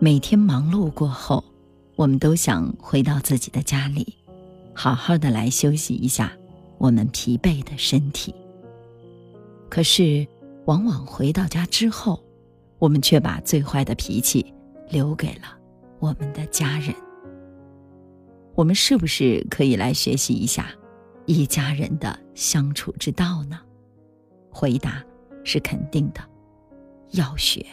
[0.00, 1.42] 每天忙碌过后，
[1.96, 4.16] 我们都想回到自己的家里，
[4.72, 6.32] 好好的来休息一下
[6.78, 8.32] 我们疲惫的身体。
[9.68, 10.24] 可是，
[10.66, 12.22] 往往回到家之后，
[12.78, 14.54] 我们却把最坏的脾气
[14.88, 15.58] 留给了
[15.98, 16.94] 我们的家人。
[18.54, 20.70] 我们是不是可以来学习一下
[21.26, 23.58] 一家人的相处之道呢？
[24.48, 25.04] 回答
[25.42, 26.20] 是肯定的，
[27.10, 27.66] 要学。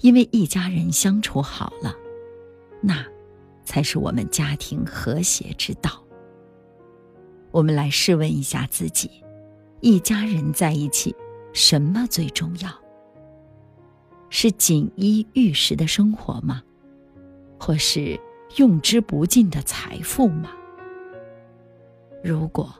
[0.00, 1.94] 因为一家人相处好了，
[2.80, 3.04] 那
[3.64, 6.02] 才是我们家庭和谐之道。
[7.50, 9.10] 我们来试问一下自己：
[9.80, 11.14] 一家人在一起，
[11.52, 12.70] 什么最重要？
[14.30, 16.62] 是锦衣玉食的生活吗？
[17.58, 18.18] 或是
[18.56, 20.50] 用之不尽的财富吗？
[22.24, 22.72] 如果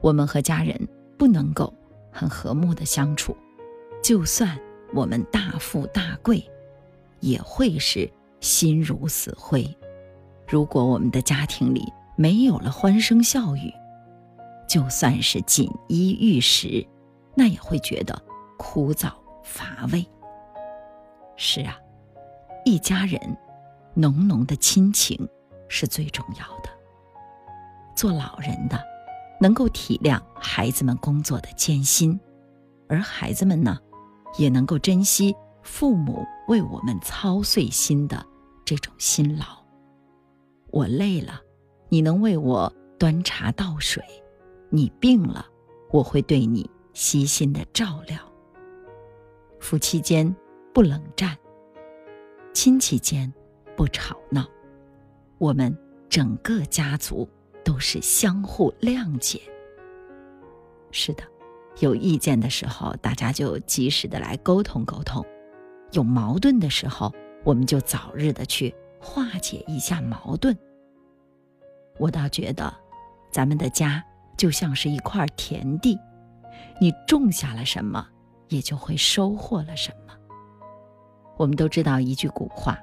[0.00, 0.78] 我们和家人
[1.16, 1.74] 不能够
[2.12, 3.36] 很和睦的相处，
[4.00, 4.56] 就算
[4.94, 6.40] 我们大富大贵。
[7.20, 9.66] 也会是心如死灰。
[10.46, 13.72] 如果我们的家庭里没有了欢声笑语，
[14.68, 16.86] 就算是锦衣玉食，
[17.34, 18.20] 那也会觉得
[18.56, 20.04] 枯燥乏味。
[21.36, 21.78] 是啊，
[22.64, 23.20] 一家人
[23.94, 25.28] 浓浓的亲情
[25.68, 26.70] 是最重要的。
[27.94, 28.82] 做老人的
[29.40, 32.18] 能够体谅孩子们工作的艰辛，
[32.88, 33.78] 而孩子们呢，
[34.38, 35.34] 也能够珍惜。
[35.68, 38.26] 父母为我们操碎心的
[38.64, 39.44] 这种辛劳，
[40.70, 41.40] 我累了，
[41.88, 44.02] 你能为我端茶倒水；
[44.70, 45.46] 你病了，
[45.92, 48.18] 我会对你悉心的照料。
[49.60, 50.34] 夫妻间
[50.72, 51.36] 不冷战，
[52.52, 53.32] 亲戚间
[53.76, 54.48] 不吵闹，
[55.36, 55.76] 我们
[56.08, 57.28] 整个家族
[57.62, 59.40] 都是相互谅解。
[60.90, 61.22] 是的，
[61.78, 65.24] 有意见的时候，大家就及时的来沟通沟通。
[65.92, 67.12] 有矛盾的时候，
[67.44, 70.56] 我们就早日的去化解一下矛盾。
[71.98, 72.72] 我倒觉得，
[73.30, 74.04] 咱们的家
[74.36, 75.98] 就像是一块田地，
[76.80, 78.06] 你种下了什么，
[78.48, 80.14] 也就会收获了什么。
[81.36, 82.78] 我们都知道一句古话，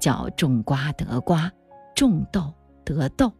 [0.00, 1.50] 叫“种瓜得瓜，
[1.94, 2.52] 种豆
[2.84, 3.32] 得豆”。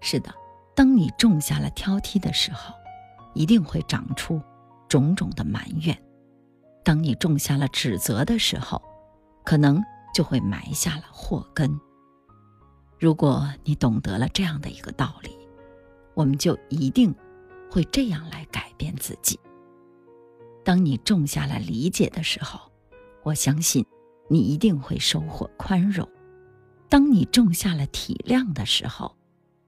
[0.00, 0.32] 是的，
[0.74, 2.74] 当你种下了挑剔的时候，
[3.34, 4.40] 一定会长出
[4.88, 5.96] 种种的埋怨。
[6.84, 8.82] 当你种下了指责的时候，
[9.44, 9.80] 可能
[10.12, 11.80] 就会埋下了祸根。
[12.98, 15.30] 如果你懂得了这样的一个道理，
[16.14, 17.14] 我们就一定
[17.70, 19.38] 会这样来改变自己。
[20.64, 22.60] 当你种下了理解的时候，
[23.22, 23.84] 我相信
[24.28, 26.06] 你一定会收获宽容；
[26.88, 29.16] 当你种下了体谅的时候，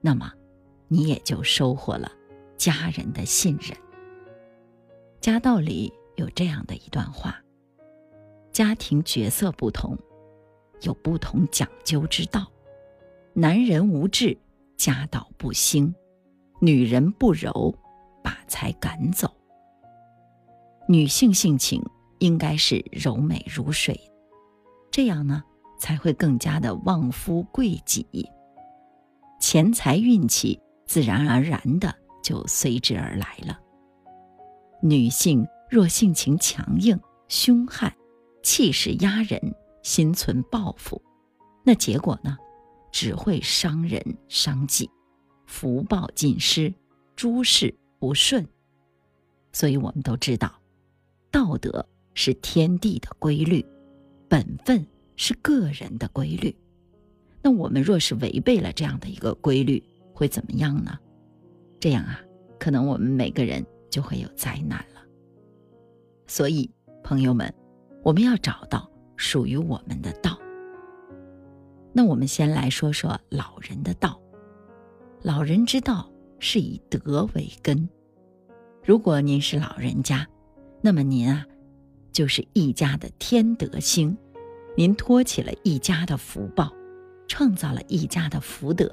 [0.01, 0.33] 那么
[0.89, 2.11] 你也就收获了
[2.57, 3.77] 家人的信任。
[5.21, 5.93] 家道里。
[6.17, 7.37] 有这样的一段话：
[8.53, 9.99] 家庭角色不同，
[10.83, 12.47] 有不同讲究之道。
[13.33, 14.39] 男人无志，
[14.77, 15.93] 家道不兴；
[16.61, 17.75] 女人不柔，
[18.23, 19.29] 把财赶走。
[20.89, 21.83] 女性性情
[22.21, 23.99] 应该是柔美如水，
[24.93, 25.43] 这样呢
[25.81, 28.07] 才会更加的旺夫贵己，
[29.41, 31.93] 钱财运气自然而然的
[32.23, 33.59] 就随之而来了。
[34.81, 35.45] 女性。
[35.75, 36.97] 若性情强硬、
[37.27, 37.93] 凶悍、
[38.45, 39.41] 气势压人、
[39.83, 41.03] 心存报复，
[41.65, 42.39] 那结果呢，
[42.93, 44.89] 只会伤人伤己，
[45.47, 46.73] 福报尽失，
[47.17, 48.47] 诸事不顺。
[49.53, 50.55] 所以我们都知道，
[51.33, 51.85] 道德
[52.15, 53.67] 是天地的规律，
[54.29, 54.87] 本分
[55.17, 56.57] 是个人的规律。
[57.43, 59.83] 那我们若是违背了这样的一个规律，
[60.13, 60.97] 会怎么样呢？
[61.81, 62.21] 这样啊，
[62.61, 64.87] 可能我们每个人就会有灾难。
[66.27, 66.71] 所以，
[67.03, 67.53] 朋友们，
[68.03, 70.39] 我们要找到属于我们的道。
[71.93, 74.21] 那我们先来说说老人的道。
[75.23, 77.89] 老人之道是以德为根。
[78.85, 80.27] 如果您是老人家，
[80.83, 81.47] 那么您啊，
[82.13, 84.17] 就是一家的天德星，
[84.77, 86.71] 您托起了一家的福报，
[87.27, 88.91] 创造了一家的福德。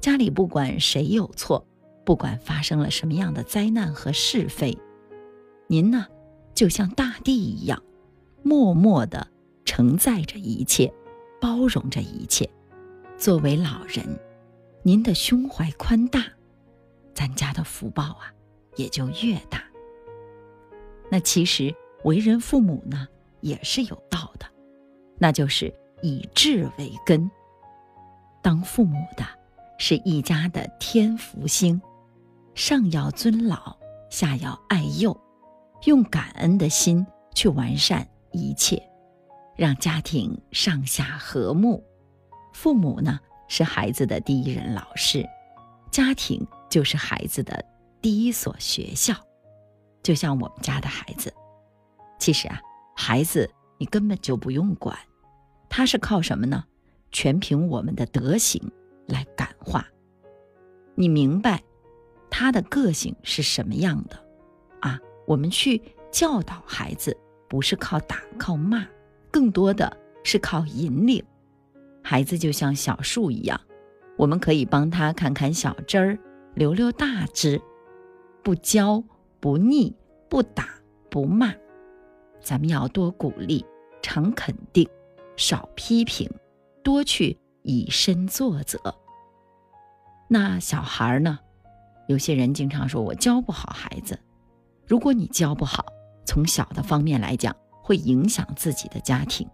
[0.00, 1.64] 家里不管谁有错，
[2.04, 4.76] 不管发生了什么样的灾难和是非，
[5.68, 6.06] 您呢？
[6.54, 7.82] 就像大地一样，
[8.42, 9.26] 默默的
[9.64, 10.92] 承载着一切，
[11.40, 12.48] 包容着一切。
[13.18, 14.06] 作为老人，
[14.82, 16.24] 您的胸怀宽大，
[17.12, 18.32] 咱家的福报啊
[18.76, 19.62] 也就越大。
[21.10, 21.74] 那其实
[22.04, 23.08] 为人父母呢，
[23.40, 24.46] 也是有道的，
[25.18, 25.72] 那就是
[26.02, 27.30] 以智为根。
[28.42, 29.24] 当父母的
[29.78, 31.80] 是一家的天福星，
[32.54, 33.76] 上要尊老，
[34.10, 35.18] 下要爱幼。
[35.84, 38.82] 用感恩的心去完善一切，
[39.56, 41.82] 让家庭上下和睦。
[42.52, 45.24] 父母呢是孩子的第一任老师，
[45.90, 47.64] 家庭就是孩子的
[48.00, 49.14] 第一所学校。
[50.02, 51.32] 就像我们家的孩子，
[52.18, 52.60] 其实啊，
[52.96, 54.98] 孩子你根本就不用管，
[55.68, 56.64] 他是靠什么呢？
[57.12, 58.60] 全凭我们的德行
[59.06, 59.86] 来感化。
[60.94, 61.62] 你明白
[62.30, 64.23] 他的个性是什么样的？
[65.26, 65.80] 我们去
[66.10, 67.16] 教导孩子，
[67.48, 68.86] 不是靠打靠骂，
[69.30, 71.24] 更多的是靠引领。
[72.02, 73.60] 孩子就像小树一样，
[74.16, 76.18] 我们可以帮他砍砍小枝儿，
[76.54, 77.60] 留留大枝，
[78.42, 79.02] 不教
[79.40, 79.96] 不腻，
[80.28, 80.68] 不打
[81.10, 81.54] 不骂。
[82.40, 83.64] 咱们要多鼓励，
[84.02, 84.88] 常肯定，
[85.36, 86.30] 少批评。
[86.82, 88.78] 多去以身作则。
[90.28, 91.38] 那小孩呢？
[92.08, 94.18] 有些人经常说我教不好孩子。
[94.86, 95.84] 如果你教不好，
[96.26, 99.46] 从小的方面来讲，会影响自己的家庭；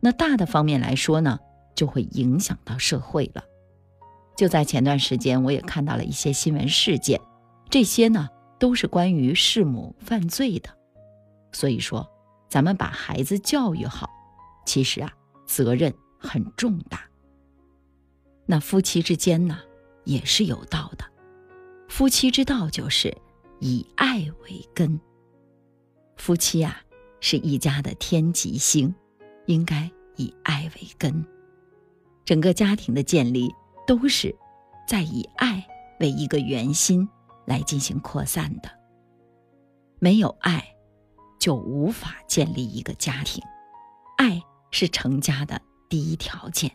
[0.00, 1.38] 那大的方面来说呢，
[1.74, 3.42] 就会影响到社会了。
[4.36, 7.20] 就在前段时间，我也看到了一些新闻事件，
[7.70, 8.28] 这些呢
[8.58, 10.70] 都是关于弑母犯罪的。
[11.52, 12.08] 所以说，
[12.48, 14.08] 咱们把孩子教育好，
[14.64, 15.12] 其实啊，
[15.46, 15.92] 责任。
[16.24, 17.00] 很重大。
[18.46, 19.58] 那夫妻之间呢，
[20.04, 21.04] 也是有道的。
[21.88, 23.12] 夫妻之道就是
[23.64, 25.00] 以爱为根。
[26.16, 26.82] 夫妻啊，
[27.20, 28.92] 是一家的天极星，
[29.46, 31.24] 应该以爱为根。
[32.24, 33.54] 整个家庭的建立
[33.86, 34.34] 都是
[34.88, 35.64] 在以爱
[36.00, 37.08] 为一个圆心
[37.46, 38.68] 来进行扩散的。
[40.00, 40.74] 没有爱，
[41.38, 43.40] 就无法建立一个家庭。
[44.18, 44.42] 爱
[44.72, 45.62] 是成家的。
[45.88, 46.68] 第一条件，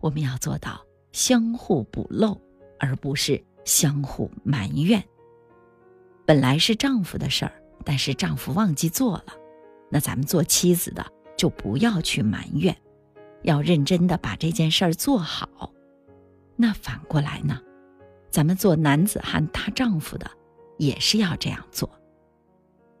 [0.00, 0.80] 我们要做到
[1.12, 2.40] 相互补漏，
[2.80, 5.00] 而不是相互埋怨。
[6.26, 7.52] 本来是丈夫的事儿，
[7.84, 9.26] 但是丈夫忘记做了，
[9.90, 11.06] 那咱们做妻子的
[11.36, 12.76] 就不要去埋怨，
[13.42, 15.72] 要认真的把这件事儿做好。
[16.56, 17.60] 那反过来呢，
[18.28, 20.30] 咱们做男子汉大丈夫的
[20.78, 21.88] 也是要这样做。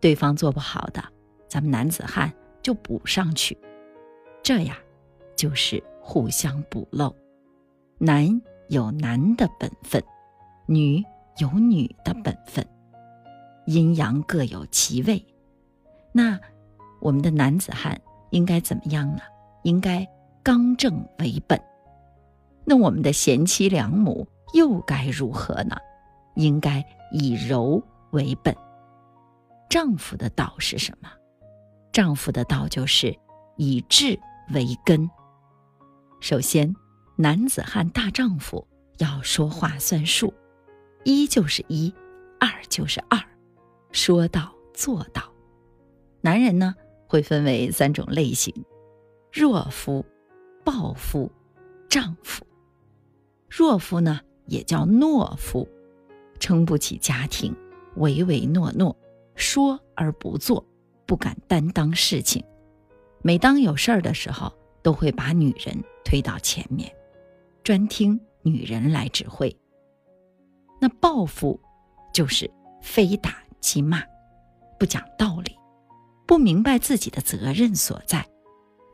[0.00, 1.02] 对方做不好的，
[1.48, 2.32] 咱们男子汉
[2.62, 3.58] 就补上去，
[4.42, 4.76] 这样。
[5.34, 7.14] 就是互相补漏，
[7.98, 8.40] 男
[8.70, 10.02] 有男的本分，
[10.64, 11.04] 女
[11.36, 12.66] 有女的本分，
[13.66, 15.24] 阴阳各有其位。
[16.12, 16.40] 那
[17.00, 19.22] 我们的男子汉应该怎么样呢？
[19.64, 20.06] 应该
[20.42, 21.60] 刚正为本。
[22.64, 25.76] 那我们的贤妻良母又该如何呢？
[26.34, 27.82] 应该以柔
[28.12, 28.54] 为本。
[29.68, 31.08] 丈夫的道是什么？
[31.92, 33.16] 丈夫的道就是
[33.56, 34.18] 以智
[34.52, 35.08] 为根。
[36.20, 36.74] 首先，
[37.16, 38.66] 男子汉大丈夫
[38.98, 40.32] 要说话算数，
[41.04, 41.92] 一就是一，
[42.38, 43.18] 二就是二，
[43.96, 45.22] 说到做到。
[46.20, 46.74] 男人呢，
[47.08, 48.54] 会分为三种类型：
[49.32, 50.04] 弱夫、
[50.62, 51.32] 暴夫、
[51.88, 52.46] 丈夫。
[53.48, 55.66] 弱夫呢，也叫懦夫，
[56.38, 57.56] 撑不起家庭，
[57.94, 58.94] 唯唯诺诺，
[59.34, 60.62] 说而不做，
[61.06, 62.44] 不敢担当事情。
[63.22, 64.52] 每当有事儿的时候，
[64.82, 65.74] 都会把女人。
[66.04, 66.94] 推到前面，
[67.64, 69.56] 专听女人来指挥。
[70.80, 71.58] 那报复
[72.12, 72.48] 就是
[72.80, 74.00] 非打即骂，
[74.78, 75.58] 不讲道理，
[76.24, 78.24] 不明白自己的责任所在，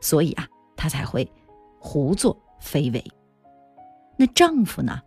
[0.01, 1.31] 所以啊，他才会
[1.79, 3.05] 胡作非为。
[4.17, 4.99] 那丈夫呢，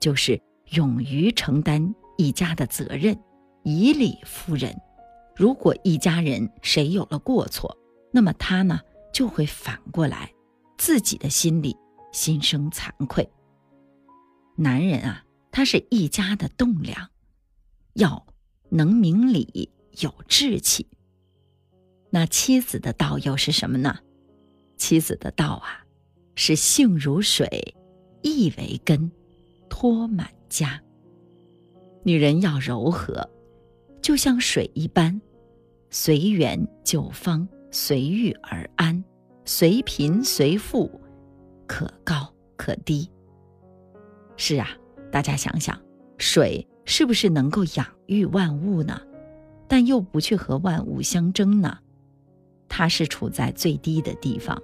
[0.00, 0.40] 就是
[0.70, 3.14] 勇于承担一家的责任，
[3.64, 4.74] 以理服人。
[5.36, 7.76] 如果一家人谁有了过错，
[8.12, 8.80] 那么他呢，
[9.12, 10.32] 就会反过来。
[10.78, 11.76] 自己的心里
[12.12, 13.30] 心生惭愧。
[14.56, 17.10] 男人啊，他是一家的栋梁，
[17.92, 18.26] 要
[18.72, 20.86] 能明理有志气。
[22.08, 23.98] 那妻子的道又是什么呢？
[24.78, 25.84] 妻子的道啊，
[26.34, 27.76] 是性如水，
[28.22, 29.12] 意为根，
[29.68, 30.82] 托满家。
[32.02, 33.28] 女人要柔和，
[34.00, 35.20] 就像水一般，
[35.90, 39.04] 随缘就方，随遇而安。
[39.44, 40.88] 随贫随富，
[41.66, 43.10] 可高可低。
[44.36, 44.70] 是啊，
[45.10, 45.78] 大家想想，
[46.16, 49.00] 水是不是能够养育万物呢？
[49.66, 51.78] 但又不去和万物相争呢？
[52.68, 54.60] 它是处在最低的地方。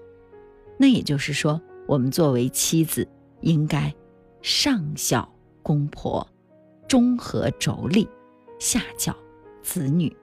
[0.78, 3.08] 那也就是说，我们作为妻子，
[3.40, 3.94] 应该
[4.42, 5.28] 上孝
[5.62, 6.26] 公婆，
[6.86, 8.06] 中和妯娌，
[8.58, 9.16] 下教
[9.62, 10.14] 子女。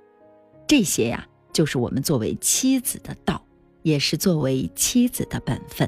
[0.67, 3.41] 这些呀，就是我们作为妻子的道。
[3.81, 5.87] 也是作为妻子的本分。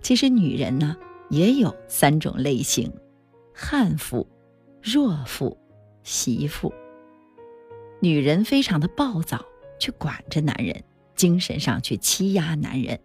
[0.00, 0.96] 其实女人呢，
[1.28, 2.90] 也有三种类型：
[3.52, 4.26] 悍妇、
[4.82, 5.54] 弱妇、
[6.04, 6.72] 媳妇。
[8.00, 9.44] 女人非常的暴躁，
[9.80, 10.84] 去管着男人，
[11.16, 13.00] 精神上去欺压男人，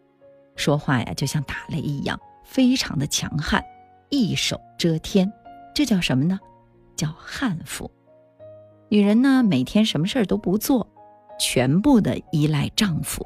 [0.56, 3.64] 说话呀就像打雷一样，非常的强悍，
[4.10, 5.32] 一手遮天，
[5.74, 6.40] 这叫什么呢？
[6.96, 7.90] 叫悍妇。
[8.90, 10.86] 女人呢，每天什么事儿都不做，
[11.40, 13.26] 全部的依赖丈夫，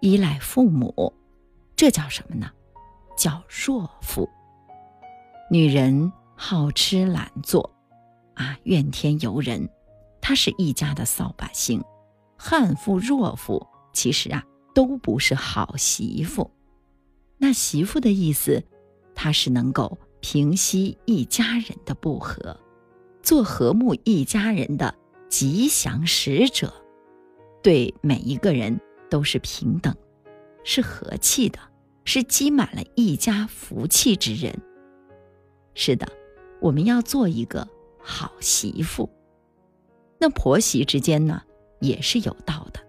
[0.00, 1.14] 依赖父母，
[1.74, 2.50] 这叫什么呢？
[3.16, 4.28] 叫弱妇。
[5.50, 7.73] 女人好吃懒做，
[8.34, 9.68] 啊，怨天尤人，
[10.20, 11.82] 她是一家的扫把星。
[12.36, 16.50] 悍妇、弱妇，其实啊，都不是好媳妇。
[17.38, 18.62] 那媳妇的意思，
[19.14, 22.58] 她是能够平息一家人的不和。
[23.22, 24.94] 做和睦一家人的
[25.30, 26.72] 吉祥使者，
[27.62, 29.94] 对每一个人都是平等，
[30.62, 31.58] 是和气的，
[32.04, 34.54] 是积满了一家福气之人。
[35.74, 36.06] 是的，
[36.60, 37.66] 我们要做一个
[38.04, 39.08] 好媳妇。
[40.18, 41.42] 那婆媳之间呢，
[41.80, 42.80] 也是有道的，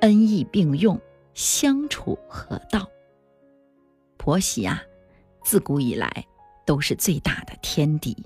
[0.00, 1.00] 恩义并用，
[1.32, 2.86] 相处合道。
[4.16, 4.82] 婆媳啊，
[5.44, 6.26] 自古以来
[6.66, 8.16] 都是最大的天敌。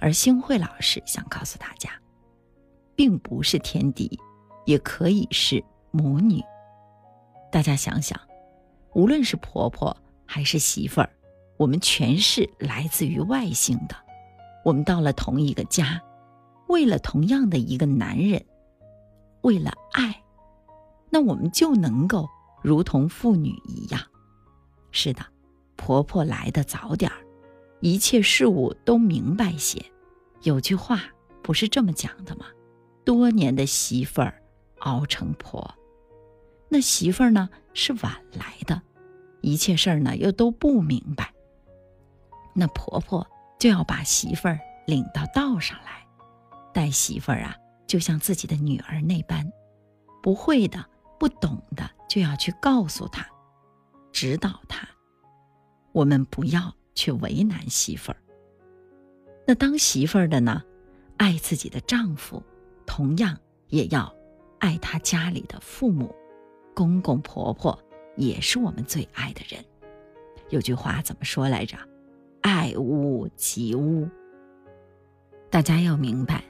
[0.00, 1.90] 而星慧老师想告诉大家，
[2.94, 4.18] 并不是天敌，
[4.66, 6.42] 也可以是母女。
[7.50, 8.18] 大家想想，
[8.94, 11.10] 无论是婆婆还是媳妇儿，
[11.56, 13.96] 我们全是来自于外星的。
[14.64, 16.00] 我们到了同一个家，
[16.68, 18.44] 为了同样的一个男人，
[19.42, 20.22] 为了爱，
[21.10, 22.28] 那我们就能够
[22.62, 24.00] 如同父女一样。
[24.90, 25.24] 是的，
[25.76, 27.18] 婆婆来的早点儿，
[27.80, 29.84] 一切事物都明白些。
[30.42, 31.02] 有句话
[31.42, 32.46] 不是这么讲的吗？
[33.04, 34.42] 多年的媳妇儿
[34.78, 35.74] 熬成婆，
[36.70, 38.80] 那媳妇儿呢是晚来的，
[39.42, 41.34] 一切事儿呢又都不明白。
[42.54, 43.26] 那婆婆
[43.64, 46.06] 就要把媳妇儿领到道上来，
[46.74, 47.56] 带媳妇儿啊，
[47.86, 49.50] 就像自己的女儿那般，
[50.22, 50.84] 不会的、
[51.18, 53.26] 不懂的就要去告诉她，
[54.12, 54.86] 指导她。
[55.92, 58.18] 我们不要去为难媳妇儿。
[59.46, 60.62] 那当媳妇儿的呢，
[61.16, 62.42] 爱自己的丈夫，
[62.84, 63.34] 同样
[63.68, 64.14] 也要
[64.58, 66.14] 爱她家里的父母，
[66.74, 67.82] 公公婆婆
[68.14, 69.64] 也是我们最爱的人。
[70.50, 71.78] 有句话怎么说来着？
[72.44, 74.06] 爱屋及乌。
[75.48, 76.44] 大家要明白，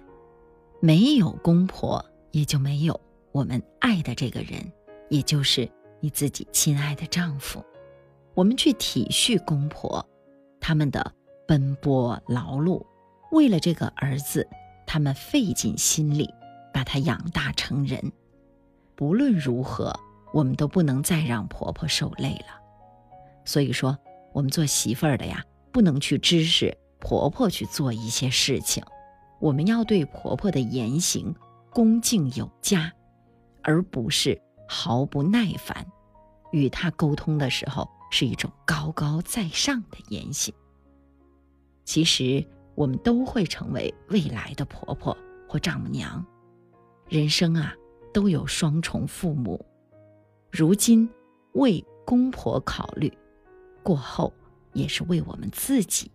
[0.80, 4.60] 没有公婆，也就没有我们爱的这个人，
[5.08, 5.70] 也就是
[6.00, 7.64] 你自己亲爱的丈夫。
[8.34, 10.04] 我们去体恤公婆，
[10.60, 11.14] 他们的。
[11.46, 12.82] 奔波劳碌，
[13.30, 14.48] 为了这个儿子，
[14.86, 16.26] 他们费尽心力
[16.72, 18.00] 把他养大成人。
[18.96, 19.94] 不论如何，
[20.32, 22.58] 我们都不能再让婆婆受累了。
[23.44, 23.98] 所以说，
[24.32, 28.82] 我们做媳妇儿的呀，不能去支持婆婆去做一些事情。
[29.40, 31.34] 我们要对婆婆的言行
[31.70, 32.92] 恭敬有加，
[33.60, 35.84] 而不是毫不耐烦。
[36.52, 40.54] 与她沟通的时候，是一种高高在上的言行。
[41.84, 45.14] 其实我们都会成为未来的婆婆
[45.48, 46.24] 或丈母娘，
[47.08, 47.74] 人生啊
[48.12, 49.66] 都有双重父母，
[50.52, 51.10] 如今
[51.54, 53.12] 为公婆考虑，
[53.82, 54.32] 过后
[54.74, 56.10] 也是为我们自己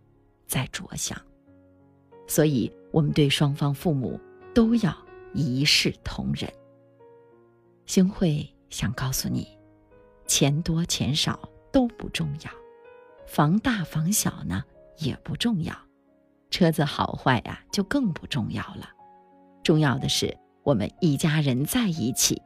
[0.45, 1.19] 在着想，
[2.27, 4.19] 所以我们对双方父母
[4.53, 4.95] 都要
[5.33, 6.47] 一视同仁。
[7.85, 9.47] 星慧想告诉你，
[10.27, 12.51] 钱多钱少都不重要，
[13.25, 14.63] 房大房小呢？
[14.99, 15.73] 也不重要，
[16.51, 18.89] 车子好坏呀就更不重要了。
[19.63, 22.41] 重要的是我们一家人在一起，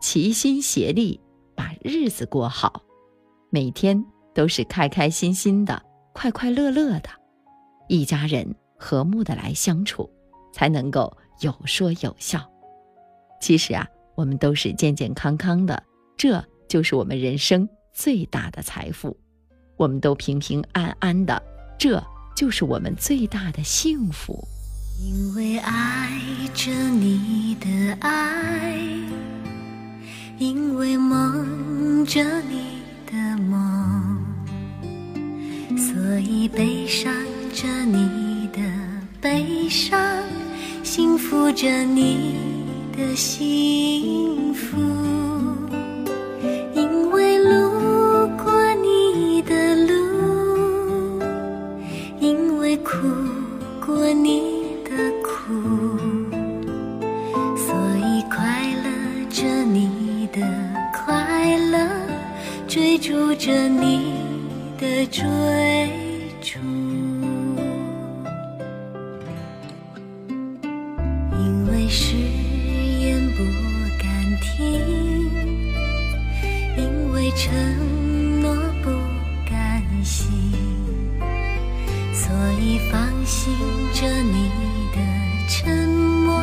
[0.00, 1.20] 齐心协力
[1.54, 2.82] 把日子过好，
[3.50, 4.06] 每天
[4.38, 7.08] 都是开开心心的、快快乐乐的，
[7.88, 10.08] 一家人和睦的来相处，
[10.54, 12.48] 才能够有说有笑。
[13.40, 15.82] 其实啊，我们都是健健康康的，
[16.16, 19.18] 这就是我们人生最大的财富。
[19.76, 21.42] 我们都平平安安的。
[21.76, 22.00] 这
[22.36, 24.46] 就是我们最大的幸福。
[25.00, 26.16] 因为爱
[26.54, 28.78] 着你的爱，
[30.38, 33.77] 因为梦着你的梦，
[35.78, 37.14] 所以悲伤
[37.54, 38.60] 着你的
[39.20, 39.98] 悲伤，
[40.82, 42.34] 幸福着你
[42.96, 44.76] 的幸福。
[77.40, 78.52] 承诺
[78.82, 78.90] 不
[79.48, 80.28] 甘心，
[82.12, 83.54] 所以放心
[83.94, 84.50] 着你
[84.92, 84.98] 的
[85.48, 86.42] 沉默，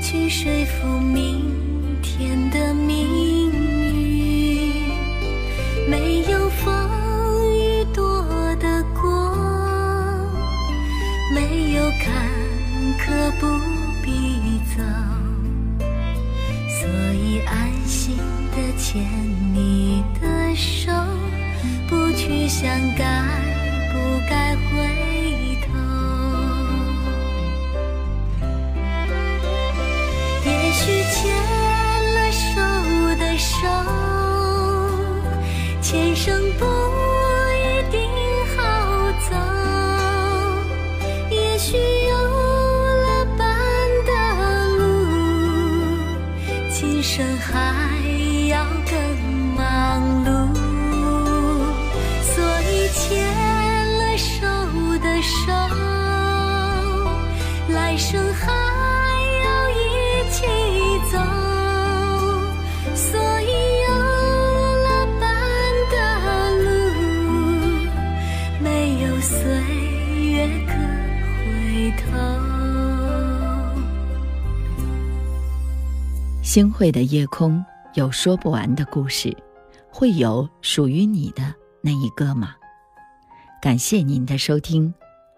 [0.00, 1.25] 去说服明
[19.54, 20.90] 你的手，
[21.88, 23.22] 不去想该
[23.92, 25.05] 不该回
[76.56, 79.36] 星汇的夜空有说不完的故事，
[79.90, 82.56] 会有属于你的那一个吗？
[83.60, 84.94] 感谢您的收听，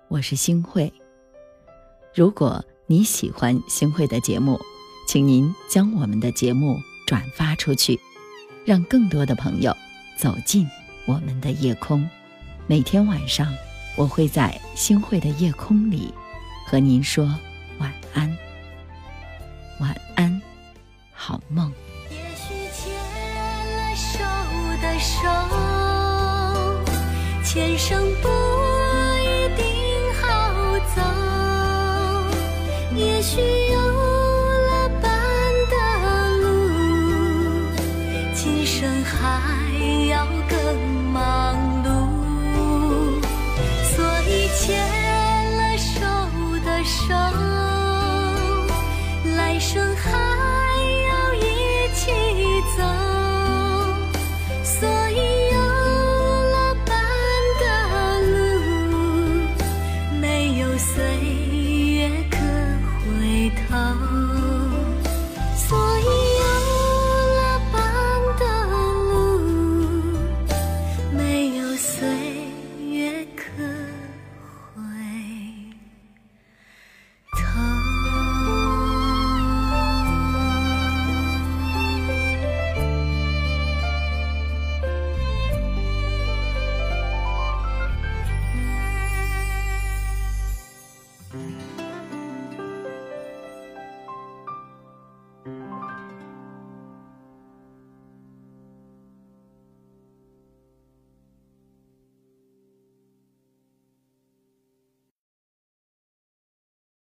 [0.07, 0.93] 我是星慧。
[2.15, 4.61] 如果你喜欢星慧的节目，
[5.09, 7.99] 请您将我们的节目转发出去，
[8.65, 9.77] 让更多的朋友
[10.17, 10.69] 走进
[11.05, 12.09] 我们的夜空。
[12.69, 13.53] 每天晚上，
[13.97, 16.15] 我会在星慧的夜空里
[16.65, 17.25] 和您说
[17.81, 18.39] 晚安，
[19.81, 20.38] 晚安，
[21.29, 21.71] 好梦。
[22.09, 22.91] 也许牵
[23.77, 24.19] 了手
[24.81, 25.15] 的手，
[27.45, 28.29] 前生不
[29.21, 29.63] 一定
[30.23, 30.25] 好
[30.97, 30.97] 走。
[32.97, 35.05] 也许有了伴
[35.69, 35.75] 的
[36.41, 36.47] 路，
[38.35, 39.15] 今生还
[40.09, 40.57] 要更
[41.13, 41.15] 忙
[41.85, 41.87] 碌。
[43.85, 43.95] 所
[44.27, 44.65] 以牵
[45.59, 45.93] 了手
[46.65, 47.13] 的手，
[49.37, 50.58] 来生还。